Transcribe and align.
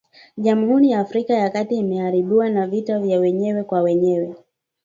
Jamhuri 0.37 0.89
ya 0.89 0.99
Afrika 0.99 1.33
ya 1.33 1.49
kati 1.49 1.75
imeharibiwa 1.75 2.49
na 2.49 2.67
vita 2.67 2.99
vya 2.99 3.19
wenyewe 3.19 3.63
kwa 3.63 3.81
wenyewe 3.81 4.35